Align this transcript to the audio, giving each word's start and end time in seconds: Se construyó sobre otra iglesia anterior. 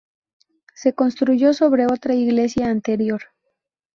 Se 0.73 0.93
construyó 0.95 1.53
sobre 1.53 1.85
otra 1.85 2.15
iglesia 2.15 2.71
anterior. 2.71 3.21